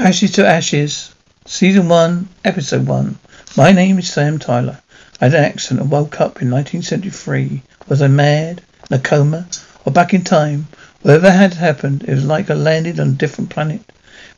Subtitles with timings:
[0.00, 1.12] Ashes to Ashes,
[1.44, 3.18] Season 1, Episode 1.
[3.56, 4.78] My name is Sam Tyler.
[5.20, 7.62] I had an accident and woke up in 1973.
[7.88, 9.48] Was I mad, in a coma,
[9.84, 10.68] or back in time?
[11.02, 13.80] Whatever had happened, it was like I landed on a different planet.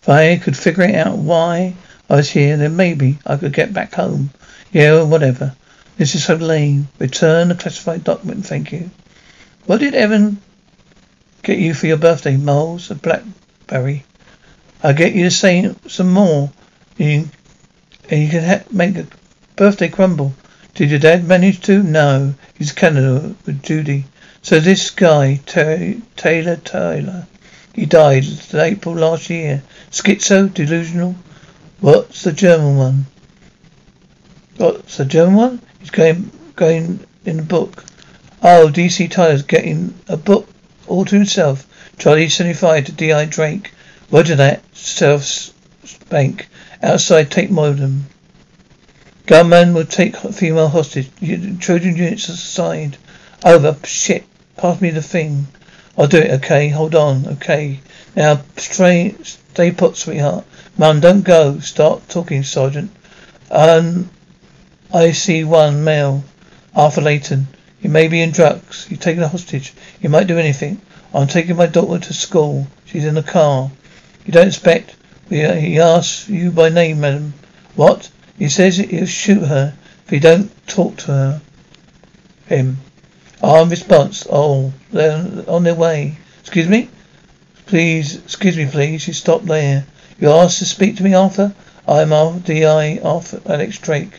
[0.01, 1.75] If I could figure out why
[2.09, 4.31] I was here, then maybe I could get back home.
[4.73, 5.55] Yeah, whatever.
[5.99, 6.89] This is so lame.
[6.99, 8.91] Return the classified document, thank you.
[9.67, 10.41] What did Evan
[11.43, 12.91] get you for your birthday, Moles?
[12.91, 14.05] A blackberry.
[14.83, 16.51] I'll get you to say some more.
[16.97, 17.29] You,
[18.09, 19.07] and you can ha- make a
[19.57, 20.35] birthday crumble.
[20.75, 21.83] Did your dad manage to?
[21.83, 22.35] No.
[22.55, 24.05] He's Canada with Judy.
[24.43, 27.27] So this guy, Taylor Taylor,
[27.75, 29.63] he died in April last year.
[29.91, 30.53] Schizo?
[30.53, 31.15] Delusional?
[31.81, 33.07] What's the German one?
[34.57, 35.63] What's the German one?
[35.79, 37.85] He's going, going in the book.
[38.43, 39.09] Oh, D.C.
[39.09, 40.49] Tyler's getting a book
[40.87, 41.67] all to himself.
[41.99, 43.27] Charlie 75 to D.I.
[43.27, 43.73] Drake.
[44.11, 44.63] Roger that.
[44.75, 45.53] South
[46.09, 46.49] Bank.
[46.83, 48.07] Outside Tate Modern.
[49.27, 51.11] Gunman will take female hostage.
[51.61, 52.97] Trojan units aside.
[53.45, 53.77] Over.
[53.85, 54.25] Shit.
[54.57, 55.47] Pass me the thing.
[55.97, 56.69] I'll do it, okay?
[56.69, 57.81] Hold on, okay?
[58.17, 60.45] Now, stay, stay put, sweetheart.
[60.77, 61.59] Mum, don't go.
[61.61, 62.91] Start talking, Sergeant.
[63.51, 64.11] Um,
[64.93, 66.25] I see one male.
[66.75, 67.49] Arthur Layton.
[67.81, 68.87] He may be in drugs.
[68.91, 69.73] You've a hostage.
[70.01, 70.81] You might do anything.
[71.13, 72.67] I'm taking my daughter to school.
[72.87, 73.71] She's in the car.
[74.27, 74.97] You don't expect.
[75.31, 77.35] Uh, he asks you by name, madam.
[77.77, 78.11] What?
[78.39, 79.75] He says he'll shoot her
[80.07, 81.41] if you don't talk to her.
[82.47, 82.79] Him.
[83.43, 84.27] Armed response.
[84.31, 86.19] Oh, they're on their way.
[86.41, 86.91] Excuse me?
[87.67, 89.07] Please, excuse me, please.
[89.07, 89.87] You stop there.
[90.19, 91.55] You asked to speak to me, Arthur?
[91.89, 92.99] I'm D.I.
[92.99, 94.13] Arthur Alex Drake.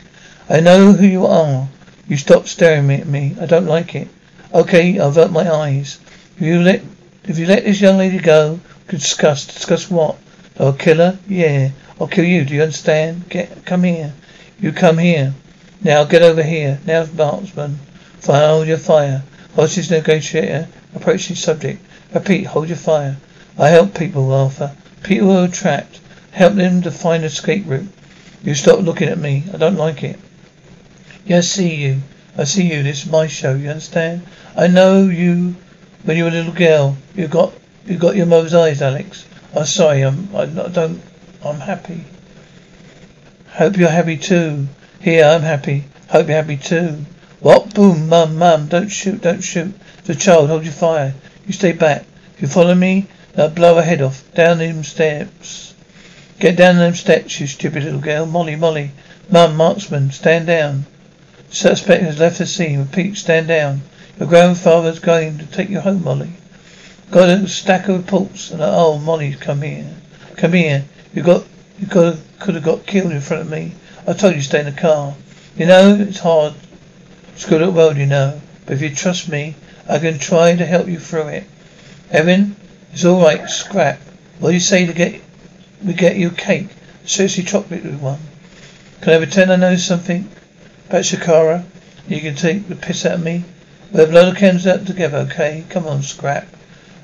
[0.48, 1.68] I know who you are.
[2.08, 3.36] You stop staring at me.
[3.40, 4.08] I don't like it.
[4.52, 5.98] Okay, I'll avert my eyes.
[6.36, 6.82] If you let
[7.24, 10.16] if you let this young lady go, discuss discuss what?
[10.58, 11.18] Oh, I'll kill her?
[11.28, 11.70] Yeah.
[12.00, 13.28] I'll kill you, do you understand?
[13.28, 14.12] Get come here.
[14.60, 15.34] You come here.
[15.82, 16.80] Now get over here.
[16.86, 17.78] Now marksman.
[18.20, 19.22] Fire hold your fire.
[19.54, 21.84] Hostage negotiator approaching subject.
[22.14, 23.16] Repeat, hold your fire.
[23.58, 24.72] I help people, Arthur.
[25.02, 26.00] People who are trapped.
[26.30, 27.88] Help them to find escape route.
[28.42, 29.44] You stop looking at me.
[29.52, 30.18] I don't like it.
[31.24, 32.02] Yeah, I see you.
[32.36, 32.82] I see you.
[32.82, 33.54] This is my show.
[33.54, 34.22] You understand?
[34.56, 35.54] I know you
[36.04, 36.96] when you were a little girl.
[37.14, 37.52] You got
[37.86, 39.26] you got your mother's eyes, Alex.
[39.54, 40.02] I'm sorry.
[40.02, 41.02] I'm I don't.
[41.44, 42.04] I'm happy.
[43.48, 44.68] Hope you're happy too.
[45.00, 45.84] Here, I'm happy.
[46.08, 47.04] Hope you're happy too.
[47.40, 47.74] What?
[47.74, 48.68] Boom, mum, mum.
[48.68, 49.20] Don't shoot.
[49.20, 49.74] Don't shoot.
[50.04, 51.14] The child, hold your fire.
[51.46, 52.04] You stay back.
[52.34, 53.06] If you follow me,
[53.36, 54.24] I'll blow her head off.
[54.34, 55.74] Down them steps.
[56.38, 58.26] Get down them steps, you stupid little girl.
[58.26, 58.90] Molly, Molly.
[59.30, 60.86] Mum, marksman, stand down.
[61.50, 62.80] Suspect has left the scene.
[62.80, 63.82] Repeat, stand down.
[64.18, 66.32] Your grandfather's going to take you home, Molly.
[67.12, 69.86] Got a stack of reports and oh, Molly, come here.
[70.38, 70.86] Come here.
[71.12, 71.44] You got,
[71.78, 73.72] you got, could have got killed in front of me.
[74.06, 75.14] I told you stay in the car.
[75.54, 76.54] You know, it's hard.
[77.36, 78.40] Screwed up world, you know.
[78.64, 79.56] But if you trust me,
[79.86, 81.44] I can try to help you through it.
[82.10, 82.56] Evan,
[82.94, 83.46] it's all right.
[83.46, 84.00] Scrap.
[84.38, 85.20] What do you say to get,
[85.84, 86.68] we get you a cake?
[87.04, 88.20] Seriously chocolate with one.
[89.02, 90.30] Can I pretend I know something?
[90.88, 91.64] About Shakara?
[92.08, 93.44] You can take the piss out of me?
[93.92, 95.66] We'll blow the candles out together, okay?
[95.68, 96.46] Come on, scrap.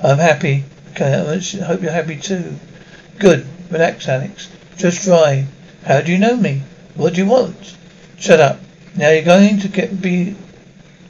[0.03, 0.65] I'm happy.
[0.91, 2.55] Okay, I hope you're happy too.
[3.19, 3.47] Good.
[3.71, 4.49] Relax, Alex.
[4.77, 5.47] Just try.
[5.85, 6.63] How do you know me?
[6.95, 7.77] What do you want?
[8.19, 8.61] Shut up.
[8.97, 10.37] Now you're going to get be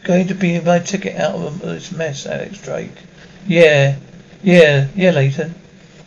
[0.05, 2.91] going to be my ticket out of this mess, Alex Drake.
[3.47, 3.97] Yeah,
[4.43, 5.55] yeah, yeah, Layton.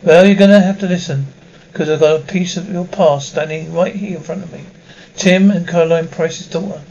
[0.02, 1.26] Well, you're gonna have to listen,
[1.72, 4.64] because I've got a piece of your past standing right here in front of me.
[5.16, 6.82] Tim and Caroline Price's daughter.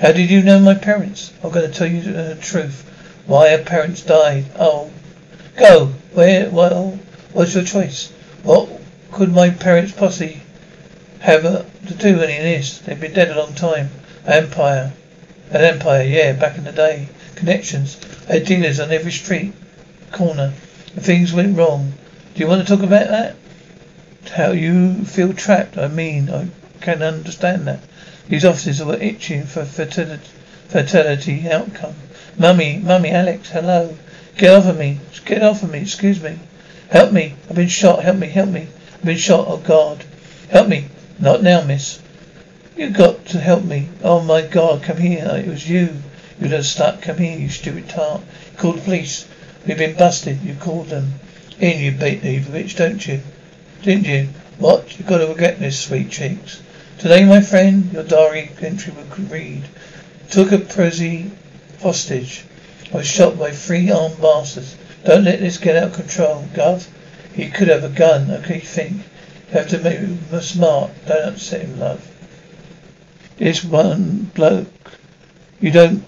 [0.00, 1.32] How did you know my parents?
[1.42, 2.84] I'm to tell you the truth.
[3.26, 4.46] Why our parents died.
[4.58, 4.90] Oh,
[5.58, 5.86] go.
[6.12, 6.48] Where?
[6.50, 6.98] Well,
[7.32, 8.12] what's your choice?
[8.42, 8.68] What
[9.12, 10.40] could my parents possibly
[11.20, 12.78] have uh, to do any of this?
[12.78, 13.90] They've been dead a long time.
[14.24, 14.92] Empire.
[15.50, 17.08] An empire, yeah, back in the day.
[17.34, 17.98] Connections.
[18.26, 19.52] Had dealers on every street
[20.12, 20.52] corner.
[20.94, 21.94] And things went wrong.
[22.34, 23.36] Do you want to talk about that?
[24.30, 25.76] How you feel trapped?
[25.78, 26.48] I mean, I
[26.80, 27.80] can understand that.
[28.28, 30.28] These officers were itching for fertility,
[30.68, 31.94] fertility outcome.
[32.38, 33.96] Mummy, mummy, Alex, hello.
[34.38, 35.00] Get off of me.
[35.24, 35.80] Get off of me.
[35.80, 36.38] Excuse me.
[36.90, 37.34] Help me.
[37.50, 38.04] I've been shot.
[38.04, 38.28] Help me.
[38.28, 38.68] Help me.
[38.94, 39.46] I've been shot.
[39.48, 40.04] Oh God.
[40.48, 40.86] Help me.
[41.18, 42.00] Not now, miss.
[42.76, 43.88] You've got to help me.
[44.04, 44.84] Oh my God.
[44.84, 45.28] Come here.
[45.32, 46.02] It was you.
[46.40, 47.02] You stuck.
[47.02, 48.20] Come here, you stupid tart.
[48.52, 49.26] You called the police.
[49.66, 50.40] We've been busted.
[50.42, 51.14] You called them.
[51.58, 53.20] In, you bait bitch, don't you?
[53.82, 54.28] Didn't you?
[54.58, 54.96] What?
[54.96, 56.62] You've got to regret this, sweet cheeks.
[56.98, 59.64] Today, my friend, your diary entry would read,
[60.30, 61.32] took a prosy
[61.80, 62.44] hostage.
[62.92, 64.76] I was shot by three armed bastards.
[65.04, 66.88] Don't let this get out of control, Gov.
[67.34, 68.30] He could have a gun.
[68.30, 68.96] Okay, think.
[68.96, 70.90] You have to make him smart.
[71.06, 72.06] Don't upset him, love.
[73.36, 74.98] This one bloke,
[75.60, 76.04] you don't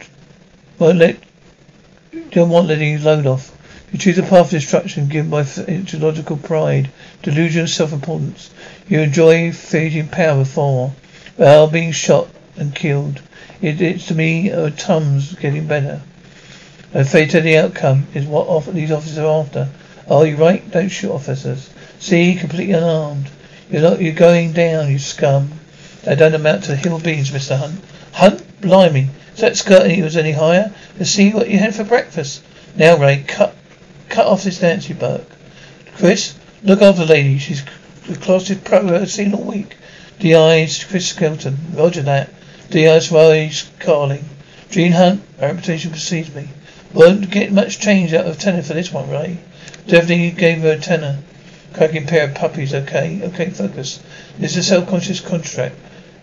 [0.80, 1.16] won't let,
[2.12, 3.56] you don't want letting his load off.
[3.92, 6.90] You choose a path of destruction given by ideological pride,
[7.22, 8.50] delusion of self-importance.
[8.88, 10.94] You enjoy fading power for,
[11.36, 13.20] while being shot and killed.
[13.60, 16.02] It, it's to me a tums getting better.
[16.92, 19.68] A the outcome is what off, these officers are after.
[20.10, 20.68] Are you right?
[20.72, 21.70] Don't shoot officers.
[22.00, 23.30] See, completely unarmed.
[23.70, 25.52] You're not, you're going down, you scum.
[26.02, 27.56] They don't amount to hill beans, Mr.
[27.56, 27.80] Hunt.
[28.12, 28.60] Hunt?
[28.60, 29.08] Blimey.
[29.34, 30.74] Is that skirt any was any higher?
[30.98, 32.42] Let's see what you had for breakfast.
[32.74, 33.54] Now, Ray, cut,
[34.08, 35.30] cut off this Nancy Burke.
[35.94, 36.34] Chris,
[36.64, 37.38] look after the lady.
[37.38, 37.64] She's
[38.08, 39.76] the closest pro I've seen all week.
[40.18, 41.56] D.I.'s Chris Skelton.
[41.72, 42.30] Roger that.
[42.70, 44.24] D.I.'s Rose Carling.
[44.70, 46.48] Gene Hunt, my reputation precedes me.
[46.92, 49.38] Won't get much change out of tenner for this one, Ray.
[49.86, 51.18] Definitely gave her a tenner.
[51.72, 53.20] Cracking pair of puppies, okay?
[53.22, 54.00] Okay, focus.
[54.38, 55.76] This is a self-conscious contract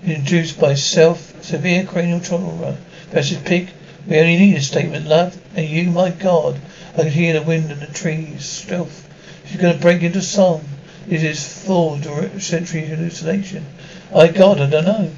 [0.04, 2.78] induced by self severe cranial trauma.
[3.12, 3.69] Precious pig,
[4.08, 5.38] we only need a statement, love.
[5.56, 6.60] And you, my God,
[6.96, 8.44] I can hear the wind and the trees.
[8.44, 9.08] Stealth.
[9.46, 10.68] She's gonna break into song.
[11.08, 11.98] This is full
[12.40, 13.66] sensory hallucination.
[14.14, 15.12] My God, I don't know.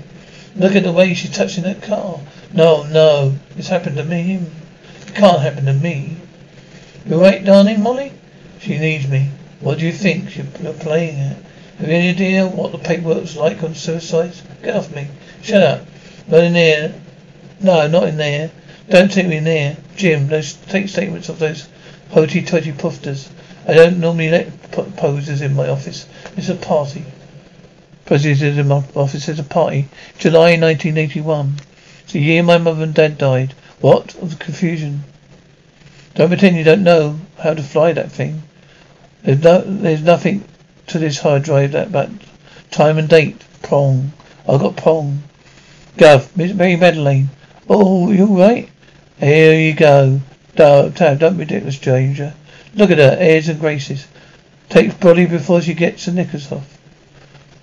[0.55, 2.19] Look at the way she's touching that car.
[2.53, 4.41] No, no, it's happened to me.
[5.15, 6.17] Can't happen to me.
[7.05, 8.13] You right, darling Molly?
[8.59, 9.29] She needs me.
[9.59, 11.37] What do you think you're playing at?
[11.79, 14.43] Have you any idea what the paperwork's like on suicides?
[14.61, 15.07] Get off me.
[15.41, 15.85] Shut up.
[16.27, 16.93] Not in there.
[17.61, 18.51] No, not in there.
[18.89, 19.77] Don't take me in there.
[19.95, 21.67] Jim, those take statements of those
[22.09, 23.29] hoity toity pufters.
[23.67, 26.07] I don't normally let posers in my office.
[26.35, 27.05] It's a party.
[28.05, 29.87] President in my office is a party.
[30.17, 31.55] July 1981.
[32.03, 33.53] It's the year my mother and dad died.
[33.81, 34.15] What?
[34.15, 35.03] Of the confusion.
[36.15, 38.43] Don't pretend you don't know how to fly that thing.
[39.23, 40.43] There's no, there's nothing
[40.87, 42.09] to this hard drive that but
[42.71, 43.41] time and date.
[43.61, 44.11] Prong.
[44.47, 45.23] I got prong.
[45.97, 47.29] Gov, Miss Mary Madeleine.
[47.69, 48.69] Oh, you right?
[49.19, 50.21] Here you go.
[50.55, 52.33] Don't, don't be ridiculous, stranger.
[52.73, 54.07] Look at her, airs and graces.
[54.69, 56.77] Takes body before she gets the knickers off.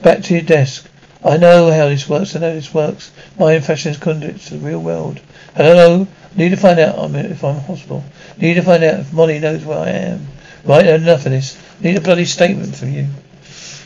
[0.02, 0.88] Back to your desk.
[1.26, 2.36] I know how this works.
[2.36, 3.10] I know this works.
[3.36, 5.20] My fashion is conduits to the real world.
[5.56, 6.06] I know.
[6.36, 8.04] Need to find out if I'm possible.
[8.38, 10.28] Need to find out if Molly knows where I am.
[10.64, 11.58] Right, enough of this.
[11.80, 13.08] Need a bloody statement from you.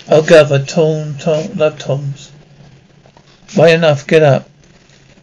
[0.08, 2.31] Oh, Gov, Tom, Tom, love Tom's.
[3.56, 4.50] Right enough, get up.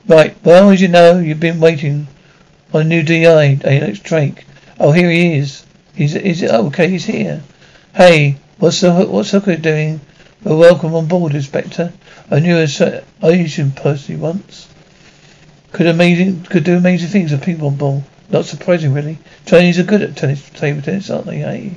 [0.07, 2.07] Right, well, as you know, you've been waiting
[2.73, 4.45] on a new DI, Alex Drake.
[4.79, 5.65] Oh, here he is.
[5.93, 7.43] He's, is it, oh, okay, he's here.
[7.93, 9.99] Hey, what's the, what's Hooker doing?
[10.44, 11.92] Well, welcome on board, Inspector.
[12.30, 14.68] I knew a Asian person once.
[15.72, 18.04] Could amazing, could do amazing things with ping pong ball.
[18.30, 19.18] Not surprising, really.
[19.48, 21.72] Chinese are good at tennis, table tennis, aren't they, eh?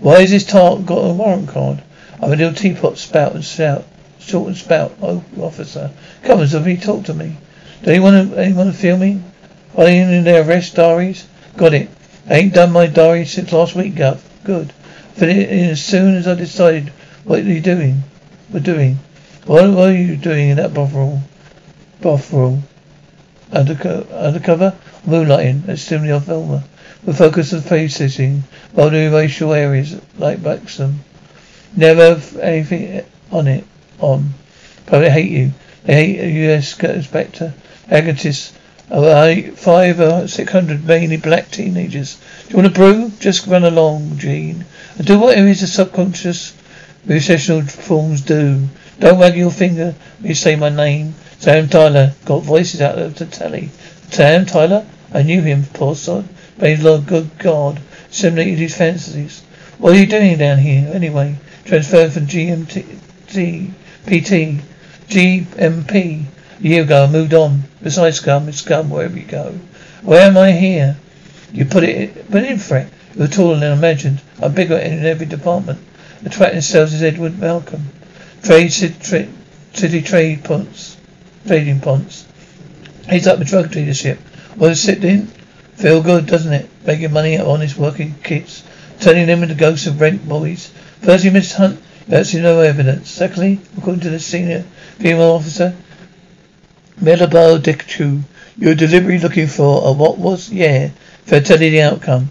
[0.00, 1.80] Why has this tart got a warrant card?
[2.20, 3.84] I'm a little teapot spout and shout,
[4.18, 5.92] short and spout, oh, officer.
[6.24, 7.36] Come on, somebody talk to me.
[7.84, 9.22] Do you want anyone, anyone feel me?
[9.76, 11.28] Are they in their arrest diaries?
[11.56, 11.88] Got it.
[12.28, 14.20] I ain't done my diary since last week, Gov.
[14.42, 14.72] Good.
[15.14, 16.92] Fit it in as soon as I decided
[17.24, 18.02] what are you doing?
[18.52, 18.98] We're doing.
[19.46, 21.22] What, what are you doing in that bathroom?
[22.00, 22.64] Bathroom.
[23.52, 24.74] Underco- undercover?
[25.06, 26.64] Moonlighting at Stimuli of Velma.
[27.04, 31.00] The focus of face sitting, boundary racial areas like Baxham.
[31.76, 33.64] Never anything on it.
[33.98, 34.34] On.
[34.86, 35.52] Probably hate you.
[35.84, 37.54] They hate a US inspector.
[37.88, 38.52] Agotists.
[38.90, 42.18] About five or six hundred mainly black teenagers.
[42.46, 43.12] Do you want a brew?
[43.20, 44.64] Just run along, Gene.
[44.98, 46.52] And do whatever is the subconscious
[47.06, 48.68] recessional forms do.
[49.00, 51.14] Don't wag your finger when you say my name.
[51.38, 53.70] Sam Tyler got voices out of the telly.
[54.10, 54.86] Sam Tyler?
[55.12, 56.28] I knew him, poor sod.
[56.58, 57.80] But Lord, good God,
[58.10, 59.42] simulated his fantasies.
[59.78, 61.36] What are you doing down here, anyway?
[61.64, 62.84] Transferred from GMT,
[64.06, 64.62] PT,
[65.08, 66.24] GMP.
[66.60, 67.64] A year ago, I moved on.
[67.82, 69.58] Besides scum, it's scum wherever you go.
[70.02, 70.96] Where am I here?
[71.52, 72.88] You put it, it in it.
[73.16, 74.20] You're taller than I imagined.
[74.40, 75.80] I'm bigger in every department.
[76.24, 77.88] Attracting sales is Edward Malcolm.
[78.44, 80.96] Trade city trade ponts,
[81.46, 82.26] trading ponts.
[83.10, 84.18] He's up the drug dealership.
[84.54, 85.26] What does it in?
[85.74, 86.68] Feel good, doesn't it?
[86.86, 88.62] Making money of honest working kids,
[89.00, 90.70] turning them into ghosts of rent boys.
[91.00, 93.10] Firstly, Miss Hunt, that's no evidence.
[93.10, 94.62] Secondly, according to the senior
[94.98, 95.74] female officer,
[97.00, 98.22] Melabo Dicchu,
[98.56, 100.50] you're deliberately looking for a what was?
[100.50, 100.90] Yeah,
[101.24, 102.30] for tell you the outcome.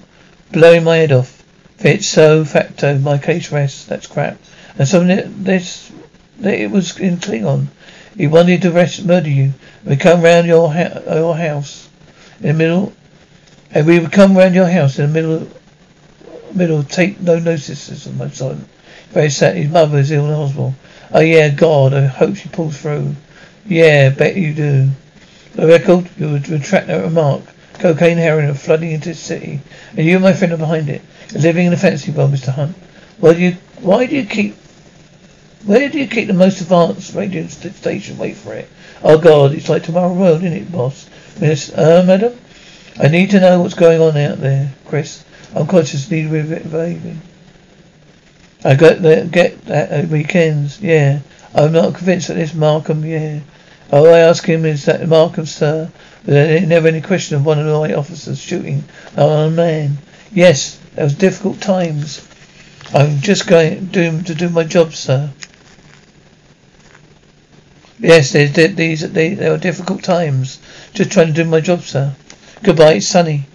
[0.54, 1.44] Blowing my head off.
[1.78, 2.46] Fit so
[2.82, 3.86] facto, my case rests.
[3.86, 4.38] That's crap.
[4.78, 5.92] And so this,
[6.42, 7.68] it was in Klingon.
[8.18, 9.54] He wanted to rest, murder you.
[9.86, 11.88] We come round your ha- your house
[12.42, 12.94] in the middle,
[13.72, 15.48] and we would come round your house in the middle.
[16.54, 18.68] Middle, take no notice of my son.
[19.12, 19.56] Very sad.
[19.56, 20.76] His mother is ill in hospital.
[21.14, 23.16] Oh yeah, God, I hope she pulls through.
[23.66, 24.90] Yeah, bet you do.
[25.54, 27.44] The record, you would retract that remark.
[27.82, 29.60] Cocaine, heroin are flooding into the city.
[29.98, 31.02] And you and my friend are behind it.
[31.32, 32.54] You're living in a fantasy world, Mr.
[32.54, 32.76] Hunt.
[33.20, 34.56] Why do you, why do you keep,
[35.66, 38.18] where do you keep the most advanced radio station?
[38.18, 38.70] Wait for it.
[39.04, 41.10] Oh God, it's like tomorrow world, isn't it, boss?
[41.40, 42.38] Miss, uh, madam?
[43.00, 45.26] I need to know what's going on out there, Chris.
[45.56, 47.22] I'm conscious need reviving.
[48.64, 51.22] I get that, get that at weekends, yeah.
[51.56, 53.40] I'm not convinced that this Markham, yeah.
[53.92, 55.92] All I ask him is that Markham, sir,
[56.24, 58.84] there never any question of one of the white officers shooting
[59.18, 59.98] on a man.
[60.32, 62.26] Yes, that was difficult times.
[62.94, 65.32] I'm just going to do my job, sir.
[68.00, 70.60] Yes, there's, these they, there were difficult times.
[70.94, 72.14] Just trying to do my job, sir.
[72.64, 73.46] Goodbye, it's Sonny.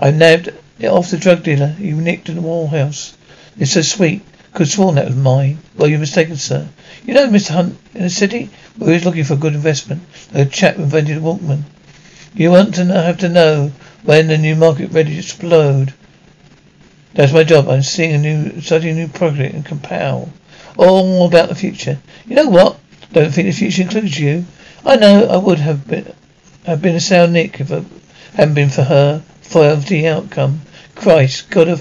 [0.00, 3.14] I nabbed it off the drug dealer you nicked in the Wallhouse.
[3.56, 4.22] It's so sweet.
[4.54, 5.58] Could sworn that was mine.
[5.76, 6.68] Well, you're mistaken, sir.
[7.04, 7.50] You know, Mr.
[7.50, 10.02] Hunt, in the city, we're looking for a good investment.
[10.32, 11.64] A chap invented a Walkman.
[12.34, 13.72] You want to know, have to know
[14.04, 15.92] when the new market ready to explode.
[17.14, 17.68] That's my job.
[17.68, 20.28] I'm seeing a new, studying a new project and compile.
[20.76, 21.98] All about the future.
[22.24, 22.78] You know what?
[23.12, 24.44] Don't think the future includes you.
[24.86, 26.12] I know I would have been,
[26.64, 27.84] have been a sound Nick if it
[28.34, 29.24] hadn't been for her.
[29.42, 30.60] For the outcome.
[30.94, 31.80] Christ, God a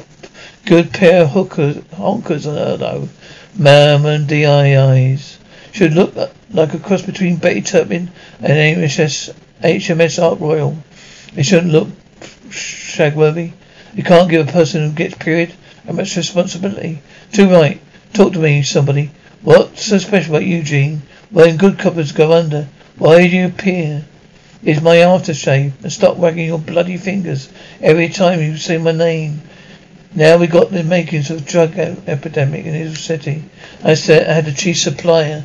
[0.65, 3.09] good pair of hookers, honkers though.
[3.55, 5.37] Mam and DIIs.
[5.71, 6.15] Should look
[6.51, 10.77] like a cross between Betty Turpin and HMS, HMS Ark Royal.
[11.35, 11.89] It shouldn't look
[12.49, 13.53] shagworthy.
[13.95, 15.53] You can't give a person who gets period
[15.85, 17.01] that much responsibility.
[17.31, 17.81] Too right.
[18.13, 19.11] Talk to me, somebody.
[19.41, 21.01] What's so special about Eugene?
[21.31, 22.67] When good coppers go under,
[22.97, 24.05] why do you appear?
[24.63, 25.73] It's my aftershave.
[25.81, 27.49] And stop wagging your bloody fingers
[27.81, 29.41] every time you say my name.
[30.15, 33.45] Now we got the makings of a drug epidemic in his city.
[33.83, 35.43] I said I had a chief supplier.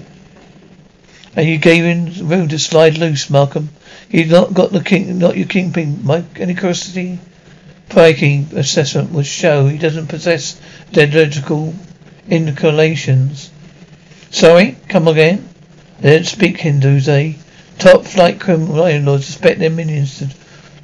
[1.35, 3.71] And you gave him room to slide loose, Malcolm.
[4.11, 6.01] He's not got the king, not your kingpin.
[6.05, 6.39] Mike.
[6.39, 7.19] any curiosity?
[7.89, 10.61] Pikey assessment would show he doesn't possess
[10.93, 11.75] dendrical
[12.29, 13.51] inclinations.
[14.31, 15.49] Sorry, come again.
[16.01, 17.33] They don't speak Hindus, eh?
[17.79, 20.29] Top flight criminal landlords expect their minions to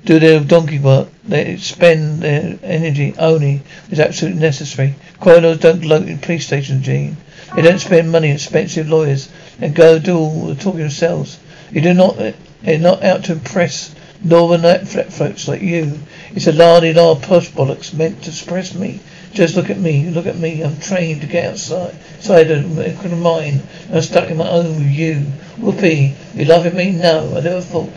[0.04, 1.08] do their donkey work.
[1.25, 4.94] They spend their energy only is absolutely necessary.
[5.20, 7.16] Criminals don't gloat in police stations, Gene.
[7.54, 9.28] They don't spend money on expensive lawyers
[9.61, 11.38] and go do all the talking themselves.
[11.70, 12.16] You do not,
[12.62, 15.99] they're not out to impress northern flat folks like you.
[16.34, 19.00] It's a lardy la posh bollocks meant to suppress me.
[19.32, 20.62] Just look at me, look at me.
[20.62, 23.62] I'm trained to get outside, outside of the mine.
[23.92, 25.26] I'm stuck in my own with you.
[25.58, 26.92] Whoopee, you at me?
[26.92, 27.90] No, I never thought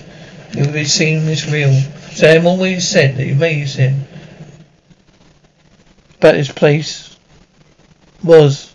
[0.53, 1.79] you would be seeing this real.
[2.17, 4.05] Sam always said that you amazed him.
[6.19, 7.15] But his place
[8.23, 8.73] was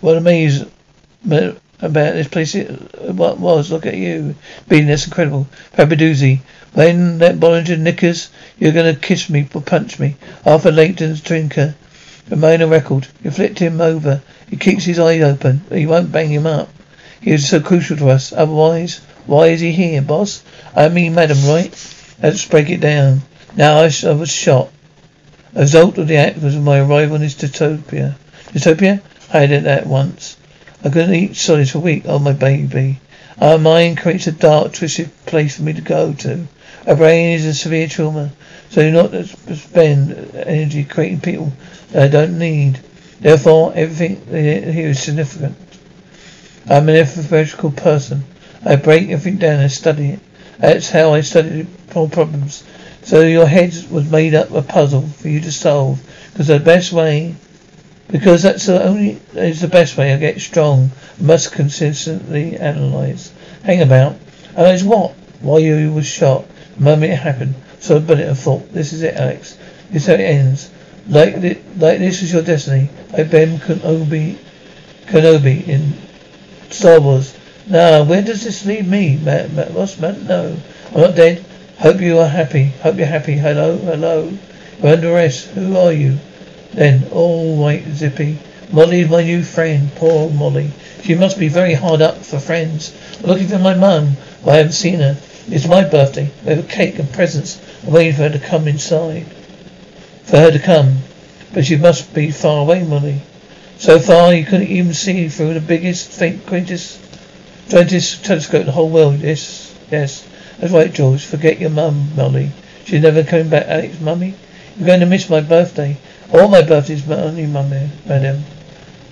[0.00, 0.64] what amazed
[1.24, 4.36] me about this place what was look at you
[4.68, 8.28] being this incredible Papaduzzi when that Bollinger knickers,
[8.60, 10.14] you're gonna kiss me or punch me.
[10.46, 11.74] Arthur Layton's drinker.
[12.30, 13.08] Remain a record.
[13.24, 14.22] You flipped him over.
[14.48, 16.72] He keeps his eyes open, he won't bang him up.
[17.20, 18.32] He is so crucial to us.
[18.32, 20.42] Otherwise, why is he here, boss?
[20.74, 21.72] I mean, madam, right?
[22.22, 23.22] Let's break it down.
[23.56, 24.70] Now I, was shot.
[25.54, 28.14] A result of the act was my arrival in this dystopia.
[28.52, 29.02] Dystopia?
[29.32, 30.36] I had it at once.
[30.84, 32.04] I couldn't eat solids for a week.
[32.06, 33.00] Oh, my baby.
[33.40, 36.46] Our mind creates a dark, twisted place for me to go to.
[36.86, 38.32] A brain is a severe trauma,
[38.70, 39.12] so not
[39.56, 41.52] spend energy creating people
[41.90, 42.80] that I don't need.
[43.20, 45.56] Therefore, everything here is significant.
[46.68, 48.24] I'm an influential person.
[48.64, 50.20] I break everything down and study it.
[50.58, 52.64] That's how I studied all problems.
[53.02, 56.00] So your head was made up a puzzle for you to solve.
[56.32, 57.34] Because the best way,
[58.08, 60.92] because that's the only, is the best way I get strong.
[61.20, 63.32] Must consistently analyze.
[63.64, 64.16] Hang about.
[64.56, 65.12] Analyze what?
[65.40, 66.44] Why you was shot.
[66.76, 69.58] The moment it happened, so bullet and thought, this is it, Alex.
[69.90, 70.70] This is how it ends.
[71.08, 72.88] Like, th- like this is your destiny.
[73.12, 74.38] Like Ben Kenobi,
[75.06, 75.92] Kenobi in
[76.70, 77.36] Star Wars.
[77.68, 79.16] Now, where does this leave me?
[79.16, 80.22] Matt, Matt?
[80.22, 80.56] No,
[80.92, 81.44] I'm not dead.
[81.78, 82.64] Hope you are happy.
[82.82, 83.34] Hope you're happy.
[83.34, 84.32] Hello, hello.
[84.82, 85.46] You're under arrest.
[85.48, 86.18] Who are you?
[86.72, 88.38] Then, all right, Zippy.
[88.72, 89.94] Molly's my new friend.
[89.94, 90.72] Poor Molly.
[91.04, 92.92] She must be very hard up for friends.
[93.20, 94.16] I'm looking for my mum.
[94.44, 95.16] but I haven't seen her.
[95.48, 96.30] It's my birthday.
[96.44, 97.60] We have a cake and presents.
[97.86, 99.26] I'm waiting for her to come inside.
[100.24, 100.98] For her to come.
[101.52, 103.20] But she must be far away, Molly.
[103.78, 106.98] So far you couldn't even see through the biggest, faint, greatest,
[107.66, 109.20] faintest telescope in the whole world.
[109.20, 110.26] Yes, yes.
[110.58, 111.24] That's right, George.
[111.24, 112.50] Forget your mum, Molly.
[112.84, 114.34] She's never coming back, Alex, mummy.
[114.76, 115.96] You're going to miss my birthday.
[116.32, 118.44] All my blood is money, mummy, madam.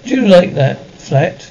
[0.04, 0.78] Do you like that?
[0.92, 1.50] Flat?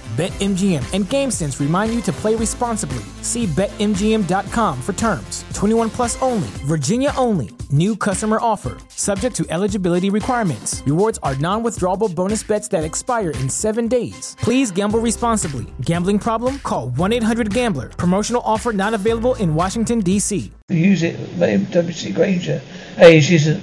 [0.21, 3.01] BetMGM and GameSense remind you to play responsibly.
[3.23, 5.43] See BetMGM.com for terms.
[5.53, 7.49] 21 plus only, Virginia only.
[7.71, 8.77] New customer offer.
[8.89, 10.83] Subject to eligibility requirements.
[10.85, 14.37] Rewards are non withdrawable bonus bets that expire in seven days.
[14.41, 15.65] Please gamble responsibly.
[15.81, 16.59] Gambling problem?
[16.59, 17.89] Call 1 800 Gambler.
[17.89, 20.51] Promotional offer not available in Washington, D.C.
[20.69, 22.59] Use it, WC Granger.
[22.95, 23.59] Hey, she's a.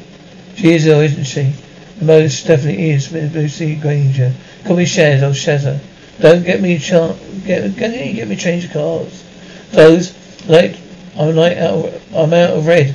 [0.56, 1.54] She is ill, isn't she?
[2.02, 4.34] Most definitely is, WC Granger.
[4.64, 5.78] Call me Shaz, oh Shazza.
[6.20, 7.16] Don't get me chance.
[7.46, 9.24] Get, can you get me change of cars?
[9.70, 10.14] Those
[10.48, 10.76] like
[11.16, 11.92] I'm like out.
[12.14, 12.94] I'm out of red.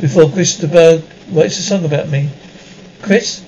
[0.00, 2.30] Before Christopher writes a song about me.
[3.02, 3.44] Chris,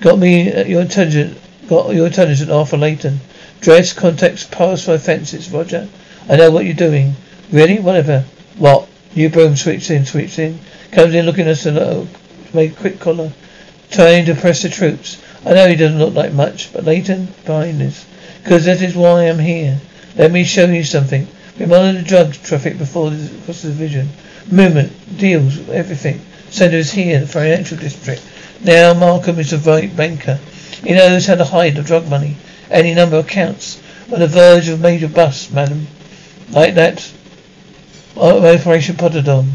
[0.00, 1.38] got me uh, your intelligent.
[1.68, 3.20] Got your intelligent Arthur Layton.
[3.60, 5.50] Dress, contacts, pass for offences.
[5.50, 5.88] Roger.
[6.28, 7.14] I know what you're doing.
[7.50, 7.78] Really?
[7.78, 8.24] Whatever.
[8.58, 8.88] What?
[9.14, 10.58] New broom switch in, switch in.
[10.90, 12.08] Comes in looking at us a little.
[12.52, 13.32] Make a quick collar.
[13.90, 15.22] Trying to press the troops.
[15.44, 18.06] I know he doesn't look like much, but Layton behind this.
[18.42, 19.80] Because that is why I'm here.
[20.16, 21.28] Let me show you something.
[21.58, 24.08] We monitor the drug traffic before the, across the division.
[24.50, 26.20] Movement, deals, everything.
[26.50, 28.22] Center is here, the financial district.
[28.64, 30.40] Now Markham is a right banker.
[30.82, 32.36] He knows how to hide the drug money.
[32.70, 33.80] Any number of counts.
[34.12, 35.86] On the verge of major bust, madam.
[36.50, 37.12] Like that.
[38.16, 39.52] Uh, Operation Potadon.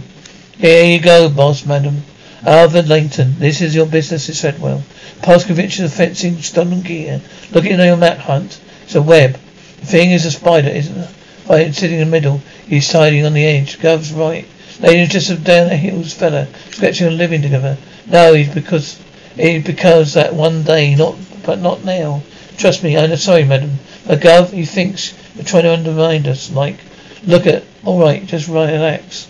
[0.57, 2.03] Here you go, boss, madam.
[2.45, 4.81] Alvin Layton, this is your business, is Fedwell.
[5.21, 7.21] Past conviction of fencing, stolen gear.
[7.51, 8.59] Looking at your map hunt.
[8.87, 9.33] It's a web.
[9.33, 11.09] The thing is a spider, isn't it?
[11.49, 12.37] Right, sitting in the middle.
[12.69, 13.81] He's hiding on the edge.
[13.81, 14.47] Gov's right.
[14.79, 17.77] Ladies just a down the hills fella, scratching and living together.
[18.05, 18.97] No, he's because
[19.35, 22.23] he's because that one day, not but not now.
[22.55, 23.71] Trust me, I'm sorry, madam.
[24.07, 26.49] But Gov, he thinks you're trying to undermine us.
[26.49, 26.77] Like,
[27.25, 27.65] look at.
[27.83, 29.27] All right, just relax.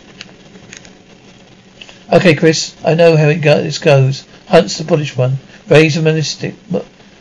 [2.14, 4.24] Okay, Chris, I know how it go, this goes.
[4.50, 5.40] Hunt's the bullish one.
[5.68, 6.54] Raise a mystic,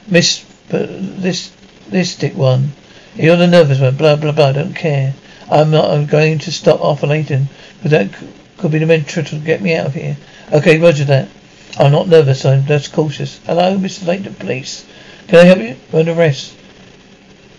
[0.06, 0.86] miss, but
[1.22, 1.50] this
[1.90, 2.72] this stick one.
[3.14, 3.96] You're the nervous one.
[3.96, 4.48] Blah blah blah.
[4.48, 5.14] I don't care.
[5.50, 5.90] I'm not.
[5.90, 8.10] I'm going to stop Arthur Layton because that
[8.58, 10.16] could be the mentor to get me out of here.
[10.52, 11.28] Okay, Roger that.
[11.78, 12.44] I'm not nervous.
[12.44, 13.38] I'm just cautious.
[13.44, 14.06] Hello, Mr.
[14.06, 14.86] Layton, police.
[15.28, 15.76] Can I help you?
[15.92, 16.54] Under arrest.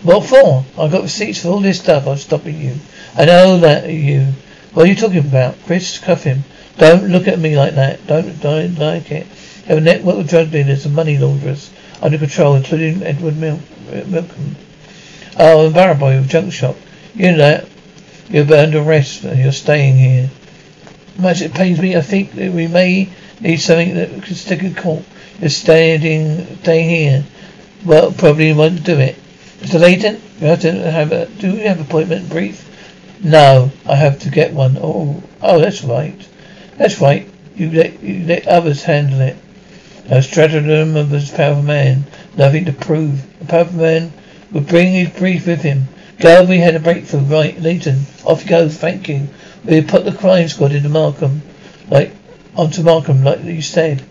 [0.02, 0.64] What for?
[0.78, 2.06] I've got receipts for all this stuff.
[2.06, 2.76] I'm stopping you.
[3.16, 4.32] I know that you.
[4.72, 5.56] What are you talking about?
[5.66, 6.44] Chris, cuff him.
[6.76, 8.06] Don't look at me like that.
[8.06, 9.26] Don't, don't like it.
[9.66, 14.04] Have a network of drug dealers and money launderers under control, including Edward Mil- uh,
[14.06, 14.56] Milcom.
[15.38, 16.76] Oh, and Barraboy of Junk Shop.
[17.14, 17.68] You know that.
[18.30, 20.30] You're under arrest and you're staying here.
[21.18, 23.08] Much it pains me, I think that we may
[23.40, 25.02] need something that can stick in court.
[25.40, 27.24] You're staying, staying here.
[27.84, 29.16] Well, probably won't do it.
[29.60, 29.80] Mr.
[29.80, 32.64] Layton, you have to have a, do you have an appointment brief?
[33.22, 34.76] No, I have to get one.
[34.80, 36.14] Oh, oh, that's right.
[36.76, 37.28] That's right.
[37.56, 39.36] You let, you let others handle it.
[40.10, 42.04] A stratagem of a powerful man.
[42.34, 43.26] Nothing to prove.
[43.42, 44.12] A powerful man
[44.52, 45.88] would bring his brief with him.
[46.18, 48.06] Glad we had a breakthrough, right, Layton.
[48.24, 49.28] Off you go, thank you.
[49.66, 51.42] We put the crime squad into Markham.
[51.90, 52.12] Like
[52.56, 54.02] onto Markham, like you said.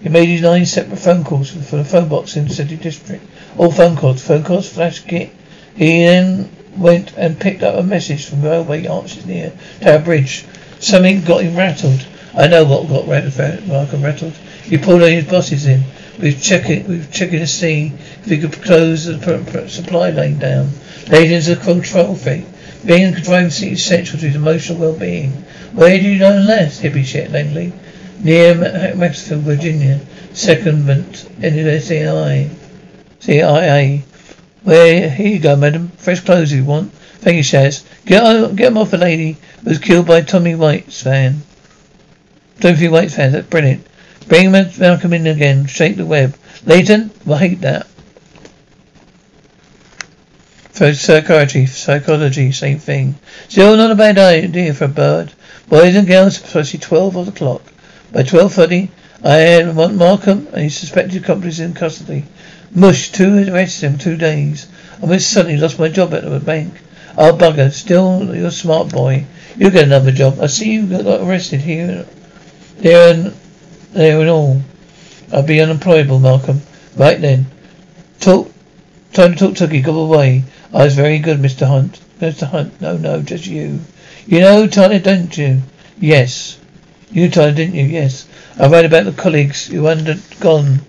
[0.00, 3.24] He made his nine separate phone calls for the phone box in the city district.
[3.56, 5.30] All phone calls, phone calls, flash kit.
[5.74, 10.44] He then went and picked up a message from railway arches near Tower Bridge.
[10.78, 12.06] Something got him rattled.
[12.36, 14.34] I know what got rattled, Markham rattled.
[14.64, 15.82] He pulled his bosses in.
[16.18, 20.70] We've checking, we've checking to see if we could close the supply lane down.
[21.08, 22.44] Ladies a control freak.
[22.86, 25.32] Being in control is essential to his emotional well-being.
[25.72, 27.72] Where do you learn less, hippie shit, Langley?
[28.20, 28.54] Near
[28.94, 30.00] Maxfield, Virginia.
[30.32, 32.50] Secondment in the CIA.
[33.20, 34.04] CIA.
[34.62, 35.88] Where, here you go, madam.
[35.98, 36.92] Fresh clothes if you want.
[36.92, 37.84] Thank you, Shaz.
[38.06, 41.42] Get, get him off the lady who was killed by Tommy White's fan.
[42.60, 43.86] Tommy White's fan, that's brilliant.
[44.26, 45.66] Bring Malcolm in again.
[45.66, 46.34] Shake the web.
[46.64, 47.86] Layton will hate that.
[50.72, 53.14] For psychiatry, psychology, same thing.
[53.48, 55.32] Still not a bad idea for a bird.
[55.68, 57.62] Boys and girls, especially 12 o'clock.
[58.12, 58.88] By 12.30,
[59.22, 62.24] I want Malcolm and his suspected accomplice in custody.
[62.72, 64.66] Mush, two arrests in two days.
[64.98, 66.74] I almost suddenly lost my job at the bank.
[67.16, 67.72] Oh, bugger.
[67.72, 69.26] Still, you're a smart boy.
[69.56, 70.40] You'll get another job.
[70.40, 72.04] I see you got arrested here,
[72.78, 73.34] there and
[73.94, 74.60] there and all.
[75.32, 76.60] I'd be unemployable, Malcolm.
[76.96, 77.46] Right then.
[78.20, 78.52] Talk,
[79.12, 79.84] time to talk Tookie.
[79.84, 80.44] Go away.
[80.72, 81.66] I was very good, Mr.
[81.66, 82.00] Hunt.
[82.20, 82.46] Mr.
[82.46, 82.80] Hunt.
[82.80, 83.80] No, no, just you.
[84.26, 85.62] You know Tyler, don't you?
[85.98, 86.58] Yes.
[87.10, 87.84] You Tyler, didn't you?
[87.84, 88.28] Yes.
[88.58, 90.80] I read about the colleagues you undergone.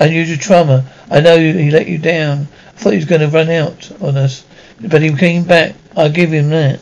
[0.00, 0.84] Unusual trauma.
[1.10, 2.48] I know he let you down.
[2.68, 4.44] I thought he was going to run out on us.
[4.80, 5.74] But he came back.
[5.96, 6.80] I'll give him that.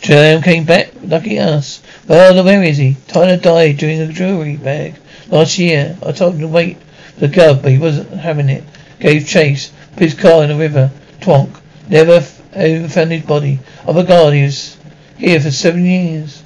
[0.00, 0.90] Jerome came back.
[1.02, 1.82] Lucky us.
[2.06, 2.96] Well, where is he?
[3.08, 4.94] Tyler died during a jewelry bag
[5.28, 5.96] last year.
[6.04, 6.78] I told him to wait
[7.14, 8.64] for the gov, but he wasn't having it.
[9.00, 9.72] Gave chase.
[9.92, 10.90] Put his car in the river.
[11.20, 11.60] Twonk.
[11.88, 13.60] Never ever found his body.
[13.86, 14.76] Oh my God, he was
[15.16, 16.42] here for seven years.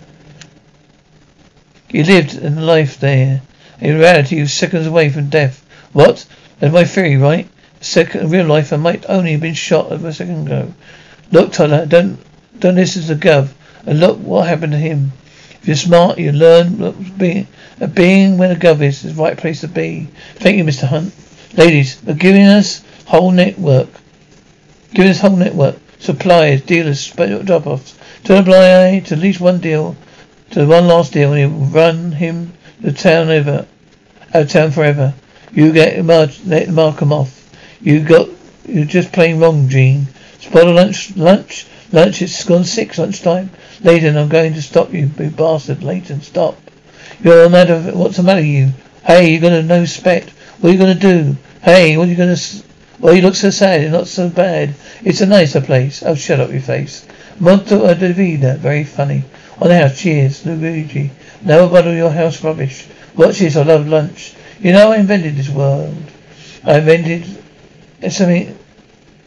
[1.89, 3.43] He lived a life there.
[3.81, 5.65] In reality, he was seconds away from death.
[5.93, 6.27] What?
[6.59, 7.49] That's my theory, right?
[7.81, 10.73] Second, real life, I might only have been shot a second ago.
[11.33, 12.19] Look, Tyler, don't
[12.59, 13.49] don't listen to the Gov.
[13.85, 15.13] And look what happened to him.
[15.61, 17.49] If you're smart, you learn look, being
[17.89, 20.09] being where the Gov is is the right place to be.
[20.37, 20.87] Thank you, Mr.
[20.87, 21.13] Hunt.
[21.57, 23.89] Ladies, for giving us whole network.
[24.95, 25.77] Giving us whole network.
[25.99, 27.97] Suppliers, dealers, special drop-offs.
[28.25, 29.97] To apply to at least one deal,
[30.51, 33.67] to one last deal, and you run him the town over,
[34.35, 35.15] out of town forever.
[35.53, 37.51] You get Mar- let Malcolm off.
[37.81, 38.29] You got
[38.65, 40.07] you're just plain wrong, Gene.
[40.39, 42.23] Spot a lunch lunch lunch.
[42.23, 43.51] It's gone six lunchtime.
[43.83, 45.83] Layton, I'm going to stop you, you bastard.
[45.83, 46.57] Layton, stop.
[47.23, 47.81] You're a matter.
[47.93, 48.73] What's the matter, with you?
[49.05, 50.29] Hey, you got a no spec.
[50.59, 51.37] What are you gonna do?
[51.63, 52.33] Hey, what are you gonna?
[52.33, 52.65] S-
[52.99, 53.81] well, you look so sad.
[53.81, 54.75] You're not so bad.
[55.05, 56.03] It's a nicer place.
[56.03, 57.07] Oh, shut up your face.
[57.39, 58.57] Monto vida.
[58.57, 59.23] Very funny.
[59.61, 60.01] On the house.
[60.01, 61.13] Cheers, Luigi.
[61.43, 62.87] Never bother your house rubbish.
[63.15, 63.55] Watch this.
[63.55, 64.35] I love lunch.
[64.59, 65.95] You know, I invented this world.
[66.65, 67.25] I invented
[68.11, 68.59] something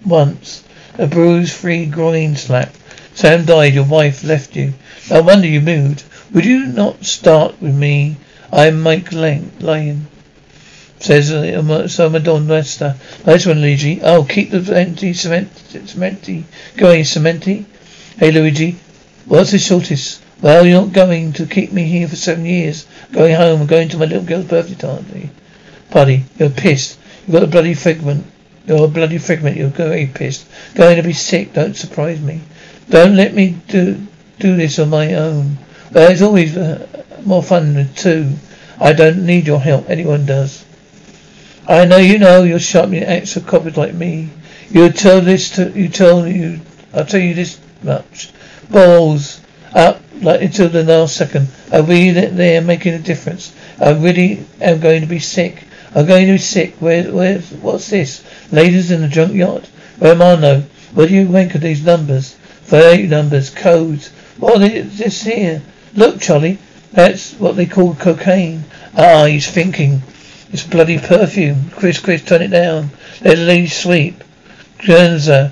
[0.06, 0.66] once.
[0.98, 2.74] A bruise-free groin slap.
[3.14, 3.74] Sam died.
[3.74, 4.74] Your wife left you.
[5.10, 6.04] No wonder you moved.
[6.34, 8.18] Would you not start with me?
[8.52, 10.08] I'm Mike Lyon.
[11.00, 12.96] Says uh, so Madonna Lester.
[13.28, 14.02] Nice one, Luigi.
[14.02, 16.44] Oh, keep the empty cement, cementy
[16.78, 17.66] going, cementy.
[18.18, 18.76] Hey, Luigi.
[19.26, 20.22] What's the shortest?
[20.42, 22.88] Well, you're not going to keep me here for seven years.
[23.12, 25.30] Going home and going to my little girl's birthday party.
[25.92, 26.26] Party.
[26.40, 26.98] You're pissed.
[27.28, 28.26] You've got a bloody fragment.
[28.66, 29.58] You're a bloody fragment.
[29.58, 30.48] You're very pissed.
[30.74, 31.54] Going to be sick.
[31.54, 32.42] Don't surprise me.
[32.90, 34.08] Don't let me do
[34.40, 35.60] do this on my own.
[35.92, 38.34] Well, it's always uh, more fun with two.
[38.80, 39.90] I don't need your help.
[39.90, 40.66] Anyone does.
[41.68, 44.30] I know you know you're sharpening acts for coppers like me.
[44.70, 46.60] You tell this to you tell you
[46.94, 48.32] I'll tell you this much.
[48.70, 49.42] Balls
[49.74, 51.48] up like until the last second.
[51.72, 53.54] I really there making a difference.
[53.80, 55.64] I really am going to be sick.
[55.94, 56.76] I'm going to be sick.
[56.80, 58.24] Where where what's this?
[58.52, 59.68] Ladies in the junkyard?
[60.00, 60.64] Where am I now?
[60.94, 62.34] What do you make of these numbers?
[62.34, 64.10] Thirty numbers, codes.
[64.38, 65.62] What is this here?
[65.96, 66.58] Look, Charlie.
[66.92, 68.66] That's what they call cocaine.
[68.98, 70.02] Ah, he's thinking.
[70.52, 71.70] It's bloody perfume.
[71.72, 72.92] Chris, Chris, turn it down.
[73.22, 74.24] Let the lady sleep.
[74.80, 75.52] Grenza.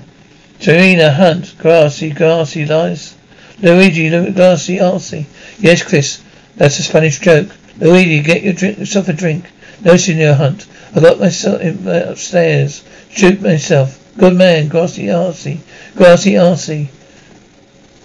[0.60, 1.54] Serena Hunt.
[1.58, 3.14] Grassy, grassy lies.
[3.60, 5.26] Luigi, grassy, arsey.
[5.58, 6.22] Yes, Chris.
[6.56, 7.48] That's a Spanish joke.
[7.78, 9.46] Luigi, get your drink, yourself a drink.
[9.82, 10.66] No, Senor Hunt.
[10.94, 12.82] I got myself in, uh, upstairs.
[13.10, 13.98] Shoot myself.
[14.16, 15.58] Good man, grassy, arsey.
[15.96, 16.88] Grassy, arsey.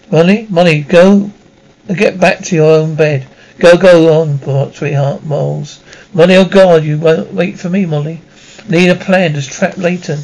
[0.10, 1.32] Molly, Molly, go
[1.96, 3.28] get back to your own bed.
[3.58, 5.80] Go, go on, poor sweetheart, Moles.
[6.14, 8.22] Molly, oh God, you won't wait for me, Molly.
[8.68, 10.20] Need a plan to trap Layton.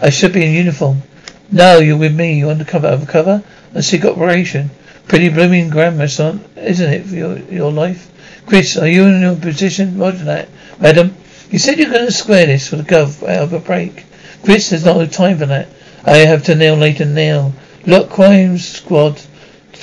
[0.00, 1.02] I should be in uniform.
[1.50, 2.38] No, you're with me.
[2.38, 3.42] You're undercover, overcover.
[3.74, 4.70] A secret operation.
[5.08, 8.10] Pretty blooming grammar, son, isn't it, for your, your life?
[8.46, 9.98] Chris, are you in your position?
[9.98, 10.48] Roger that.
[10.80, 11.14] Madam,
[11.50, 14.04] you said you're going to square this for the gov out of a break.
[14.44, 15.68] Chris, there's not a time for that.
[16.04, 17.52] I have to nail Layton now.
[17.86, 19.20] Look, crime squad,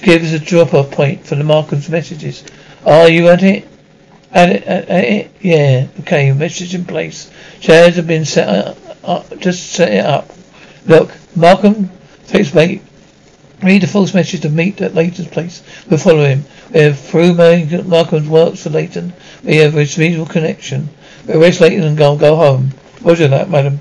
[0.04, 2.44] give us a drop-off point for the Markham's messages.
[2.86, 3.68] Are you at it?
[4.32, 5.32] At it, at, it?
[5.42, 5.88] Yeah.
[6.02, 7.32] Okay, message in place.
[7.60, 8.78] Chairs have been set up.
[9.04, 10.30] Uh, just set it up.
[10.86, 11.90] Look, Markham,
[12.24, 12.82] fix mate.
[13.62, 15.64] Read the false message to meet at Layton's place.
[15.90, 16.44] We'll follow him.
[16.74, 17.36] We have through
[17.84, 19.14] Markham's works for Layton.
[19.44, 20.90] We have a reasonable connection.
[21.26, 22.72] We'll arrest Layton and go, go home.
[23.02, 23.80] Roger that, madam.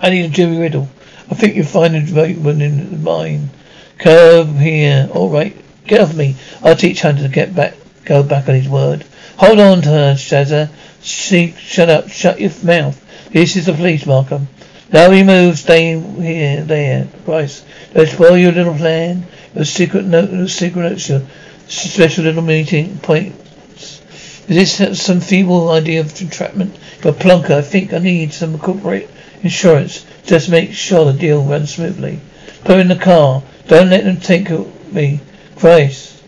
[0.00, 0.88] I need a Jimmy Riddle.
[1.30, 3.50] I think you'll find a one in the mine.
[3.98, 5.08] Come here.
[5.12, 5.56] All right.
[5.86, 6.36] Get off me.
[6.62, 9.04] I'll teach Hunter to get back, go back on his word.
[9.36, 10.70] Hold on to her, Shazza.
[11.02, 12.08] She, shut up.
[12.08, 13.00] Shut your mouth.
[13.30, 14.48] This is the police, Markham.
[14.92, 17.08] Now we move, stay here, there.
[17.24, 19.26] Bryce, don't spoil your little plan.
[19.54, 21.22] Your secret note, your secret your
[21.66, 24.00] special little meeting points.
[24.46, 26.78] Is this some feeble idea of entrapment?
[27.02, 27.52] You're plunker.
[27.52, 29.10] I think I need some corporate
[29.42, 32.20] insurance just to make sure the deal runs smoothly.
[32.64, 33.42] Put in the car.
[33.66, 34.50] Don't let them take
[34.92, 35.20] me.
[35.56, 36.22] Christ.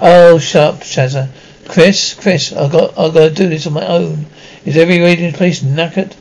[0.00, 1.28] Oh, shut up, Shazza.
[1.68, 4.26] Chris, Chris, I got, I gotta do this on my own.
[4.64, 6.14] Is every radio place knackered?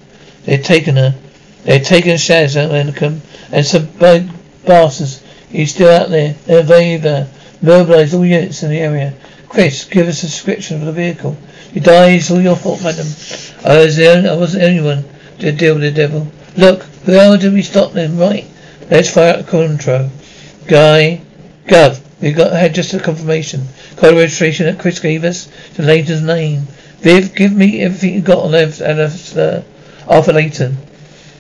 [0.46, 1.16] They're taking her.
[1.64, 4.30] They're taking Shazza and, and some big
[4.66, 5.24] bastards.
[5.50, 6.34] He's still out there.
[6.46, 7.24] They're there.
[7.24, 7.28] Uh,
[7.64, 9.14] Mobilize all units in the area.
[9.48, 11.38] Chris, give us a description of the vehicle.
[11.72, 13.06] He dies, all your fault, madam.
[13.64, 15.06] I was the only, I wasn't the only one
[15.40, 16.28] to deal with the devil.
[16.58, 18.48] Look, how did we stop them, right?
[18.90, 20.10] Let's fire the control.
[20.68, 21.22] Guy,
[21.66, 23.68] Gov, we got had just a confirmation.
[23.96, 25.50] Code registration that Chris gave us.
[25.76, 26.68] The Layton's name.
[27.00, 29.64] Viv, give me everything you got on uh,
[30.08, 30.78] Arthur Layton.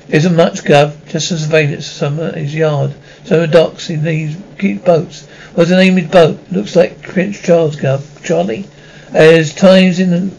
[0.10, 1.08] Isn't much, Gov.
[1.08, 2.94] Just some surveillance some of his yard.
[3.26, 3.88] Some of the docks.
[3.88, 4.36] He needs
[4.82, 5.26] boats.
[5.54, 6.40] What's the name of his boat?
[6.52, 8.24] Looks like Prince Charles, Gov.
[8.24, 8.68] Charlie.
[9.12, 10.36] There's times in the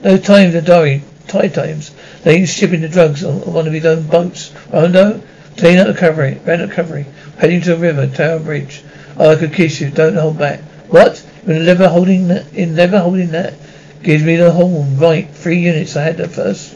[0.00, 1.92] those times the diary, tide times.
[2.22, 4.52] They he's shipping the drugs on one of his own boats.
[4.72, 5.20] Oh no,
[5.58, 8.82] clean up the recovery, ran recovery, heading to the river, Tower Bridge.
[9.16, 9.90] Oh, I could kiss you.
[9.90, 10.60] Don't hold back.
[10.88, 11.24] What?
[11.46, 12.52] In leather holding that?
[12.54, 13.54] In leather holding that?
[14.02, 14.96] Gives me the horn.
[14.96, 15.96] Right, three units.
[15.96, 16.74] I had the first.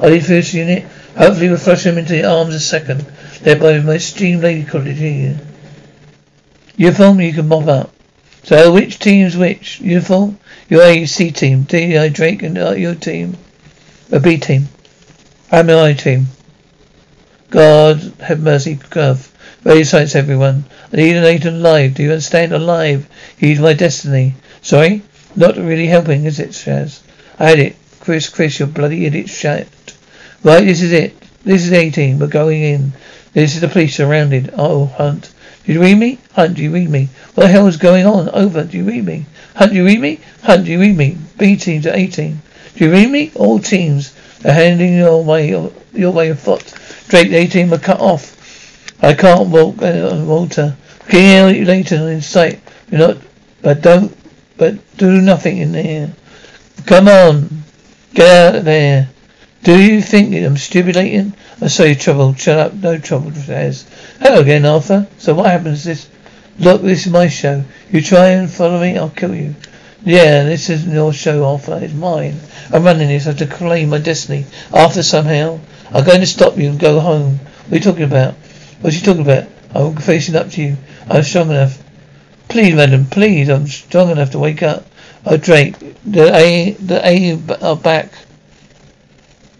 [0.00, 0.84] I did first unit.
[1.16, 3.06] Hopefully we'll flush them into the arms a second.
[3.44, 5.38] Led by my esteemed lady college here.
[6.76, 7.92] Uniform you can mop up.
[8.42, 9.80] So which team's which?
[9.80, 10.38] Uniform?
[10.68, 11.62] Your A C team.
[11.62, 13.36] D I Drake and your team.
[14.10, 14.68] A B team.
[15.50, 16.26] I'm an I team.
[17.50, 19.30] God have mercy, Gov.
[19.62, 20.64] Radio silence, everyone.
[20.92, 21.94] I need an agent alive.
[21.94, 22.52] Do you understand?
[22.52, 23.08] Alive.
[23.36, 24.34] He's my destiny.
[24.62, 25.02] Sorry?
[25.36, 27.00] Not really helping, is it, Shaz?
[27.38, 27.76] I had it.
[28.00, 29.30] Chris, Chris, you bloody idiot.
[30.42, 31.16] Right, this is it.
[31.44, 32.18] This is 18.
[32.18, 32.92] We're going in.
[33.32, 34.52] This is the police surrounded.
[34.56, 35.32] Oh, Hunt.
[35.64, 36.18] Do you read me?
[36.32, 37.08] Hunt, do you read me?
[37.34, 38.28] What the hell is going on?
[38.30, 38.64] Over.
[38.64, 39.26] Do you read me?
[39.54, 40.20] Hunt, do you read me?
[40.42, 41.16] Hunt, do you read me?
[41.38, 42.40] B team to 18.
[42.74, 43.30] Do you read me?
[43.34, 44.12] All teams
[44.46, 45.48] are handing your way,
[45.92, 46.72] your way of foot.
[47.08, 48.32] Drake, the 18 were cut off.
[49.02, 50.76] I can't walk, uh, Walter.
[51.08, 52.60] Can you later in sight.
[52.90, 53.18] You're not,
[53.62, 54.16] but don't,
[54.56, 56.12] but do nothing in there.
[56.86, 57.64] Come on.
[58.14, 59.08] Get out of there.
[59.62, 61.34] Do you think I'm stupulating?
[61.60, 62.34] I'm sorry, trouble.
[62.34, 62.74] Shut up.
[62.74, 63.84] No trouble, says.
[64.20, 65.08] Hello again, Arthur.
[65.18, 66.08] So what happens this?
[66.58, 67.64] Look, this is my show.
[67.90, 69.54] You try and follow me, I'll kill you.
[70.06, 71.80] Yeah, this isn't your show, Arthur.
[71.82, 72.38] It's mine.
[72.72, 73.26] I'm running this.
[73.26, 74.46] I have to claim my destiny.
[74.72, 75.58] Arthur, somehow.
[75.92, 77.40] I'm going to stop you and go home.
[77.40, 78.34] What are you talking about?
[78.80, 79.48] What's she talking about?
[79.74, 80.76] I'm facing up to you.
[81.10, 81.82] I'm strong enough.
[82.46, 84.86] Please, madam, please, I'm strong enough to wake up.
[85.24, 88.12] Oh, Drake, the A, the A are back.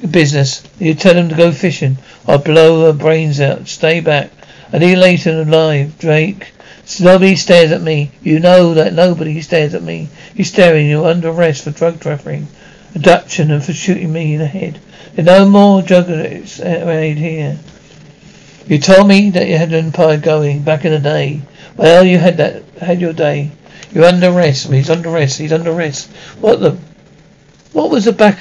[0.09, 0.63] Business.
[0.79, 1.99] You tell them to go fishing.
[2.29, 3.67] I'll blow her brains out.
[3.67, 4.31] Stay back.
[4.73, 6.53] I need Layton alive, Drake.
[7.01, 8.13] Nobody stares at me.
[8.23, 10.09] You know that nobody stares at me.
[10.35, 10.89] You're staring.
[10.89, 12.47] You're under arrest for drug trafficking,
[12.95, 14.81] abduction, and for shooting me in the head.
[15.15, 17.59] There's no more drug aid here.
[18.69, 21.43] You told me that you had an empire going back in the day.
[21.77, 23.51] Well, you had that, had your day.
[23.93, 24.71] You're under arrest.
[24.71, 25.39] He's under arrest.
[25.39, 26.09] He's under arrest.
[26.41, 26.79] What the?
[27.73, 28.39] What was the back?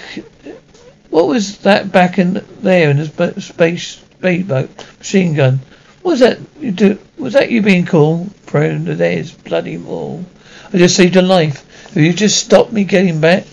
[1.09, 5.59] What was that back in there in the space speedboat machine gun?
[6.01, 6.99] What was that you do?
[7.25, 8.29] Was that you being cool?
[8.45, 10.23] Prone to there's bloody wall.
[10.71, 11.65] I just saved your life.
[11.89, 13.47] If you just stopped me getting back,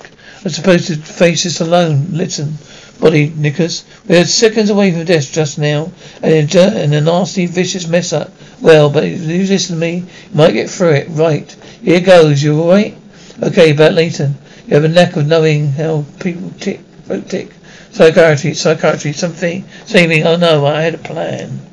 [0.44, 2.08] I'm supposed to face this alone.
[2.10, 2.58] Listen,
[3.00, 3.86] body knickers.
[4.06, 5.90] We are seconds away from death just now,
[6.22, 8.30] and a, a nasty, vicious mess up.
[8.60, 11.06] Well, but if you listen to me, you might get through it.
[11.08, 11.50] Right.
[11.82, 12.42] Here goes.
[12.42, 12.94] You alright?
[13.42, 14.34] Okay, about Layton.
[14.66, 17.48] You have a knack of knowing how people tick, folk tick.
[17.90, 20.26] Psychiatry, psychiatry, something, saving.
[20.26, 21.71] Oh no, I had a plan.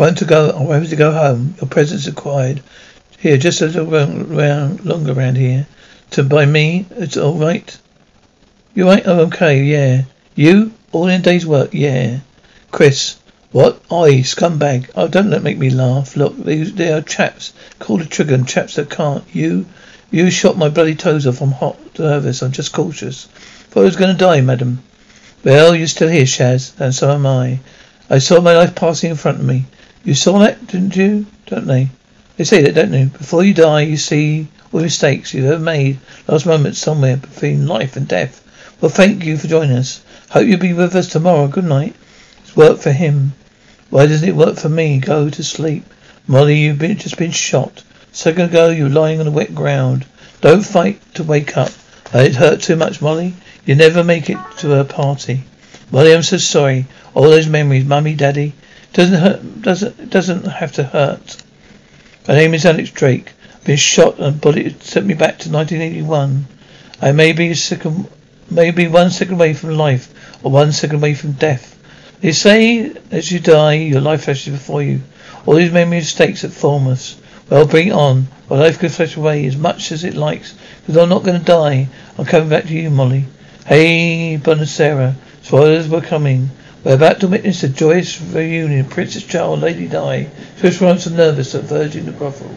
[0.00, 0.50] Want to go.
[0.50, 1.54] I want to go home.
[1.60, 2.62] Your presence required.
[3.18, 5.66] Here, just a little round, longer around here.
[6.12, 7.78] To by me, it's all right.
[8.74, 9.02] You right?
[9.04, 10.04] Oh, okay, yeah.
[10.34, 12.20] You all in a day's work, yeah.
[12.70, 13.18] Chris,
[13.52, 13.82] what?
[13.90, 14.90] I scumbag.
[14.94, 16.16] Oh, don't let make me laugh.
[16.16, 17.52] Look, these they are chaps.
[17.78, 19.24] Call the trigger and chaps that can't.
[19.34, 19.66] You,
[20.10, 21.42] you shot my bloody toes off.
[21.42, 22.42] I'm hot nervous.
[22.42, 23.26] I'm just cautious.
[23.26, 24.82] Thought I was going to die, madam.
[25.44, 27.60] Well, you're still here, Shaz, and so am I.
[28.08, 29.66] I saw my life passing in front of me.
[30.02, 31.26] You saw that, didn't you?
[31.46, 31.90] Don't they?
[32.36, 33.04] They say that, don't they?
[33.04, 35.98] Before you die, you see all the mistakes you've ever made.
[36.26, 38.42] Last moments somewhere between life and death.
[38.80, 40.00] Well, thank you for joining us.
[40.30, 41.48] Hope you'll be with us tomorrow.
[41.48, 41.94] Good night.
[42.42, 43.34] It's work for him.
[43.90, 45.00] Why doesn't it work for me?
[45.00, 45.84] Go to sleep.
[46.26, 47.82] Molly, you've been, just been shot.
[48.12, 50.06] A second ago, you were lying on the wet ground.
[50.40, 51.72] Don't fight to wake up.
[52.14, 53.34] It hurt too much, Molly.
[53.66, 55.44] You never make it to a party.
[55.90, 56.86] Molly, I'm so sorry.
[57.12, 58.54] All those memories, mummy, daddy.
[58.92, 59.62] Doesn't hurt.
[59.62, 61.36] Doesn't doesn't have to hurt.
[62.26, 63.32] My name is Alex Drake.
[63.54, 66.46] I've been shot and bullet sent me back to 1981.
[67.00, 68.08] I may be a second,
[68.50, 70.12] maybe one second away from life,
[70.44, 71.78] or one second away from death.
[72.20, 75.02] They say as you die, your life flashes before you.
[75.46, 77.16] All these memory mistakes that form us.
[77.48, 78.26] Well, bring it on.
[78.48, 81.44] My life can flash away as much as it likes, because I'm not going to
[81.44, 81.88] die.
[82.18, 83.24] I'm coming back to you, Molly.
[83.66, 85.14] Hey, Bonacera.
[85.42, 86.50] Spoilers were coming.
[86.82, 91.54] We're about to witness a joyous reunion of Princess Charles, Lady Di, Swiss Ronson nervous
[91.54, 92.48] at Virgin the brothel.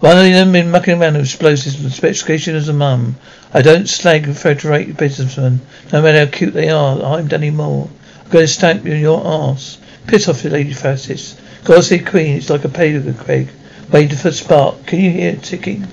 [0.00, 3.16] One of them in mucking around explosives and specification as a mum.
[3.54, 5.60] I don't slag federated businessmen,
[5.92, 7.88] no matter how cute they are, I'm Danny Moore.
[8.24, 9.78] I'm going to stamp you in your arse.
[10.08, 11.36] Piss off, you Lady Francis.
[11.80, 13.48] save Queen, it's like a pagan Craig.
[13.92, 14.86] Waiting for a spark.
[14.86, 15.86] Can you hear it ticking?